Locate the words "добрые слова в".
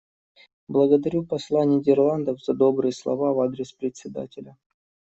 2.55-3.39